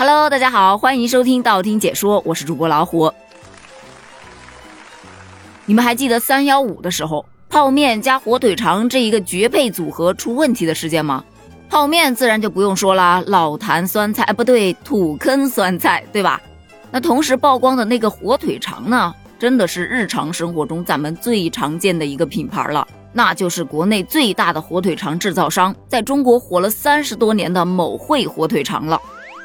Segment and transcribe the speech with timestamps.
[0.00, 3.12] Hello，大家好，欢迎收听道听解说，我是主播老虎。
[5.66, 11.22] 你们还记得三幺五的时候，泡面加火腿肠这一个绝配组合出问题的事件吗？
[11.68, 16.40] 泡面自然就不用说啦，老坛酸菜，不对，土坑酸菜，对吧？
[16.90, 28.98] 那同时曝光的那个火腿肠呢，真的是日常生活中咱们最常见的一个品牌了，那就是国内最大的火腿肠制造商，在中国火了三十多年的某汇火腿肠了。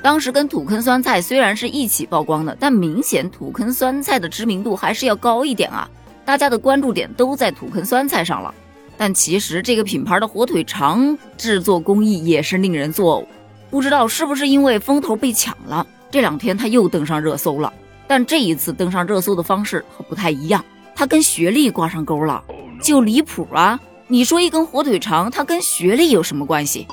[0.06, 5.90] 当时跟土坑酸菜虽然是一起曝光的，但明显土坑酸菜的知名度还是要高一点啊，
[6.24, 8.54] 大家的关注点都在土坑酸菜上了。
[8.98, 13.26] 但其实这个品牌的火腿肠制作工艺也是令人作呕，
[13.72, 17.74] 不知道是不是因为风头被抢了，这两天他又登上热搜了。
[18.06, 22.44] 但这一次登上热搜的方式和不太一样，他跟学历挂上钩了，
[22.80, 23.80] 就离谱啊！
[24.06, 26.86] 你说一根火腿肠，它跟学历有什么关系？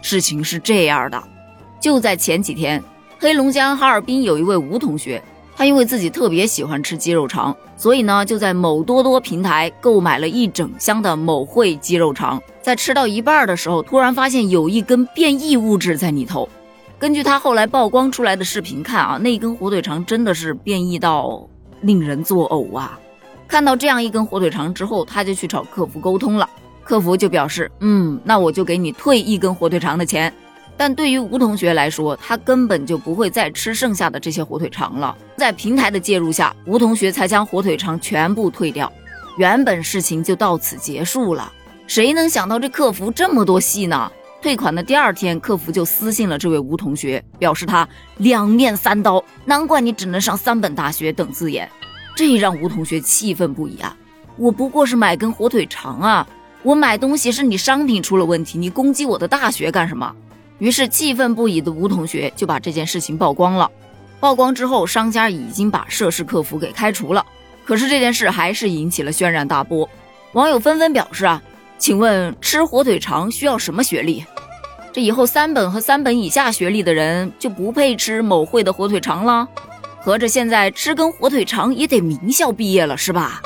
[0.00, 1.22] 事情是这样的。
[1.80, 2.82] 就在前几天，
[3.18, 5.22] 黑龙江哈尔滨有一位吴同学，
[5.56, 12.42] 他因为自己特别喜欢吃鸡肉肠，所以呢就在某多多平台购买了一整箱的某汇鸡肉肠。
[12.60, 16.48] 在吃到一半的时候，突然发现有一根变异物质在里头。
[16.98, 21.46] 根据他后来曝光出来的视频看啊，那根火腿肠真的是变异到
[21.82, 22.98] 令人作呕啊！
[23.46, 26.48] 看到这样一根火腿肠之后，他就去找客服沟通了，
[26.82, 30.32] 客服就表示，嗯，那我就给你退一根火腿肠的钱。
[30.76, 35.16] 但对于吴同学来说，他根本就不会再吃剩下的这些火腿肠了。
[35.36, 38.92] 在平台的介入下，吴同学才将火腿肠全部退掉，
[39.38, 41.52] 原本事情就到此结束了。
[41.86, 44.10] 谁能想到这客服这么多戏呢？
[44.42, 47.88] 退款的第二天，客服就私信了这位吴同学，表示他
[48.18, 51.68] 两面三刀，难怪你只能上三本大学等字眼。
[52.14, 53.96] 这让吴同学气愤不已啊！
[54.36, 56.26] 我不过是买根火腿肠啊，
[56.62, 60.14] 我买东西是你商品出了问题，你攻击我的大学干什么？
[60.58, 63.70] 于是气愤不已的吴同学就把这件事情曝光了。
[64.18, 67.24] 曝光之后，商家已经把涉事客服给开除了。
[67.64, 69.88] 可是这件事还是引起了轩然大波，
[70.32, 71.42] 网友纷纷表示啊，
[71.78, 74.24] 请问吃火腿肠需要什么学历？
[74.92, 79.46] 这以后三本和三本以下学历的人就不配吃某会的火腿肠了？
[80.00, 83.42] 合着现在吃根火腿肠也得名校毕业了是吧？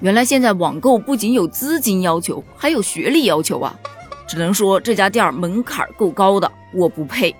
[0.00, 3.76] 原来现在网购不仅有资金要求，还有学历要求啊！
[4.28, 7.34] 只能说这家店门槛够高的，我不配。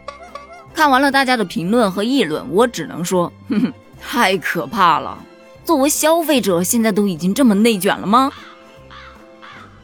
[0.73, 5.19] 看完了大家的评论和议论，我只能说，哼哼，太可怕了。
[5.65, 8.33] 作为消费者，现在都已经这么内卷了吗？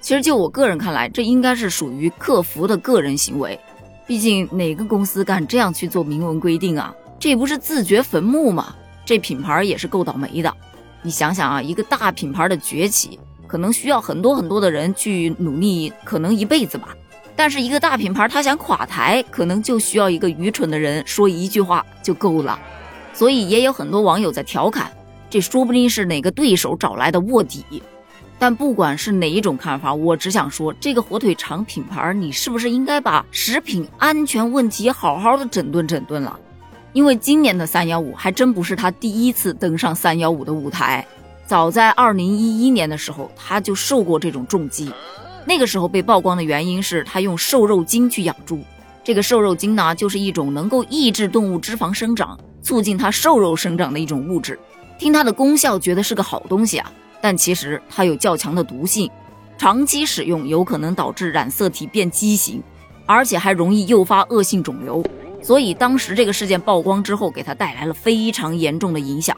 [0.00, 3.58] 其实就我个人看来，这应该是属于客服的个人行为。
[4.06, 6.94] 毕竟哪个公司敢这样去做明文规定啊？
[7.18, 8.74] 这不是自掘坟墓吗？
[9.04, 10.54] 这品牌也是够倒霉的。
[11.02, 13.18] 你想想啊，一个大品牌的崛起。
[13.54, 16.88] 可能需要很多很多的人去努力，可能一辈子吧。
[17.36, 22.58] 但是一个大品牌，他想垮台，可能就需要一个愚蠢的人说一句话就够了。
[23.12, 24.90] 所以也有很多网友在调侃，
[25.30, 27.64] 这说不定是哪个对手找来的卧底。
[28.40, 36.36] 但不管是哪一种看法，我只想说，这个火腿肠品牌，你是不是应该把食品安全问题好好的整顿整顿了？
[36.92, 41.06] 因为今年的三幺五还真不是他第一次登上三幺五的舞台。
[41.46, 44.90] 早在二零一一年的时候，他就受过这种重击。
[45.46, 48.64] 那个时候被曝光的原因是他用瘦肉精去养猪。
[49.02, 54.58] 这个瘦肉精呢，就是一种能够抑制动物脂肪生长、促进它瘦肉生长的一种物质。
[54.98, 56.90] 听它的功效，觉得是个好东西啊，
[57.20, 59.10] 但其实它有较强的毒性，
[59.58, 62.62] 长期使用有可能导致染色体变畸形，
[63.04, 65.04] 而且还容易诱发恶性肿瘤。
[65.42, 69.36] 所以当时这个事件曝光之后，给他带来了非常严重的影响。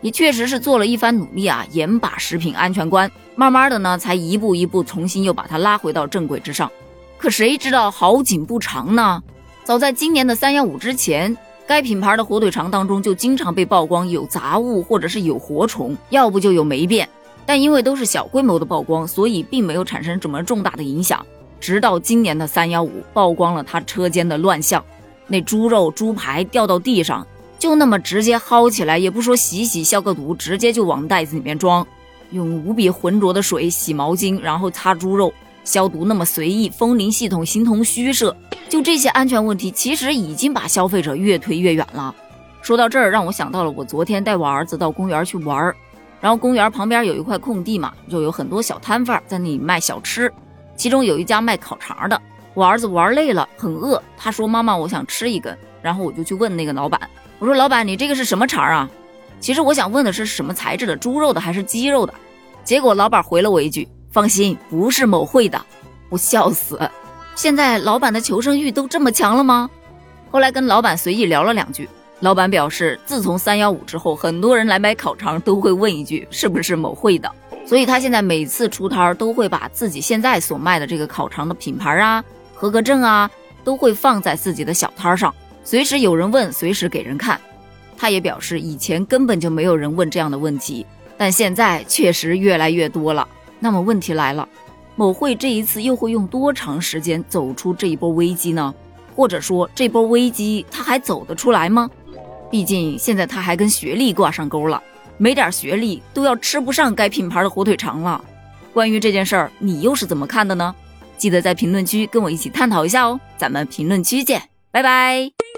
[0.00, 6.70] 也确实是做了一番努力啊，严把食品安全关，慢慢的呢，才一步一步重新又把它拉回到正轨之上。
[7.18, 9.22] 可谁知道好景不长呢？
[9.64, 11.36] 早在今年的三幺五之前，
[11.66, 17.08] 该品牌的火腿肠当中就经常被曝光有杂物，或者是有活虫，要不就有霉变。
[17.44, 21.24] 但因为都是小规模的曝光，所以并没有产生什么重大的影响。
[21.58, 24.84] 直到今年的三幺五曝光了他车间的乱象，
[25.26, 27.26] 那猪肉、猪排掉到地上。
[27.58, 31.86] 就那么直接薅起来，也不说洗洗消个毒，直接就往袋子里面装，
[32.30, 35.32] 用无比浑浊的水洗毛巾，然后擦猪肉
[35.64, 38.36] 消毒，那么随意，风铃系统形同虚设。
[38.68, 42.14] 就这些安全问题，其实已经把消费者越推越远了。
[42.60, 45.76] 说到这儿，让我想到了我昨天带我儿子到公园去玩儿，
[46.20, 50.32] 然后公园旁边有一块空地嘛，就有很多小摊贩在那里卖小吃，
[50.76, 52.20] 其中有一家卖烤肠的。
[52.54, 57.00] 我儿子玩累了，很饿，他说：“妈妈，我想吃一根。”然后我就去问那个老板。
[57.38, 58.88] 我说老板，你这个是什么肠啊？
[59.40, 62.14] 其实我想问的是什么材质的，猪肉的还是鸡肉的？
[62.64, 65.60] 结果老板回了我一句：“放心，不是某会的。”
[66.08, 66.80] 我笑死。
[67.34, 69.68] 现在老板的求生欲都这么强了吗？
[70.30, 71.86] 后来跟老板随意聊了两句，
[72.20, 77.30] 老板表示，自从三幺五之后，很多人来买烤肠都会问一句是不是某会的，
[77.66, 82.24] 所以他现在每次出摊儿都会把自己现在所卖的这个烤肠的品牌啊、
[82.54, 83.30] 合格证啊，
[83.62, 85.34] 都会放在自己的小摊上，
[85.66, 87.40] 随时有人问，随时给人看。
[87.98, 90.86] 他也表示，以前根本就没有人问这样的问题，
[91.18, 93.26] 但现在确实越来越多了。
[93.58, 94.48] 那么问题来了，
[94.94, 98.72] 某会这一次又会用多长时间走出这一波危机呢？
[99.16, 101.90] 或者说这波危机他还走得出来吗？
[102.48, 104.80] 毕竟现在他还跟学历挂上钩了，
[105.18, 108.24] 没点学历都要吃不上该品牌的火腿肠了。
[108.72, 110.72] 关于这件事儿，你又是怎么看的呢？
[111.18, 113.18] 记得在评论区跟我一起探讨一下哦。
[113.36, 114.40] 咱们评论区见，
[114.70, 115.55] 拜拜。